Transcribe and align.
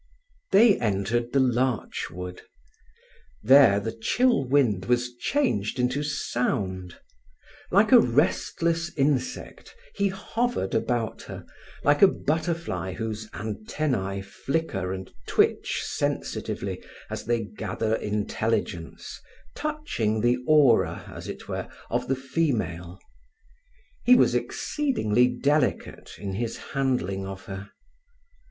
They 0.51 0.79
entered 0.79 1.31
the 1.31 1.39
larch 1.39 2.09
wood. 2.09 2.41
There 3.43 3.79
the 3.79 3.91
chill 3.91 4.43
wind 4.47 4.85
was 4.85 5.13
changed 5.15 5.77
into 5.77 6.01
sound. 6.01 6.97
Like 7.69 7.91
a 7.91 7.99
restless 7.99 8.91
insect 8.97 9.75
he 9.93 10.07
hovered 10.07 10.73
about 10.73 11.21
her, 11.29 11.45
like 11.83 12.01
a 12.01 12.07
butterfly 12.07 12.93
whose 12.93 13.29
antennae 13.35 14.23
flicker 14.23 14.91
and 14.91 15.13
twitch 15.27 15.83
sensitively 15.85 16.83
as 17.11 17.25
they 17.25 17.43
gather 17.43 17.93
intelligence, 17.93 19.21
touching 19.53 20.19
the 20.21 20.39
aura, 20.47 21.03
as 21.15 21.27
it 21.27 21.47
were, 21.47 21.69
of 21.91 22.07
the 22.07 22.15
female. 22.15 22.97
He 24.03 24.15
was 24.15 24.33
exceedingly 24.33 25.27
delicate 25.27 26.13
in 26.17 26.33
his 26.33 26.57
handling 26.73 27.27
of 27.27 27.45
her. 27.45 27.69